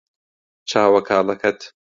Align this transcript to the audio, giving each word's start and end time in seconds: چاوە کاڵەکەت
چاوە 0.69 1.01
کاڵەکەت 1.09 1.59